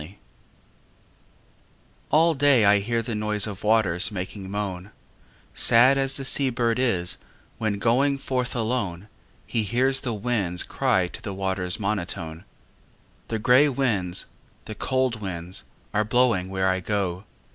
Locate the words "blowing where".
16.03-16.67